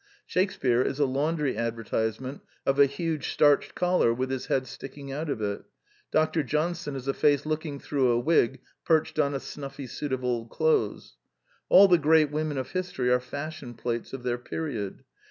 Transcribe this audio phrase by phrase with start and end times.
[0.25, 5.29] Shakespear is a laundry advertisement of a huge starched collar with his head sticking out
[5.29, 5.63] of it.
[6.09, 6.41] Dr.
[6.41, 10.49] Johnson is a face looking through a wig perched on a snuSy suit of old
[10.49, 11.17] clothes.
[11.69, 15.03] All the great women of history are fashion plates of their period.